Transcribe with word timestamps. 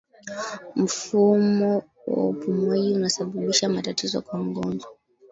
mfumo 0.75 1.83
wa 2.07 2.29
upumuaji 2.29 2.93
unasababisha 2.93 3.69
matatizo 3.69 4.21
kwa 4.21 4.39
mgonjwa 4.39 4.89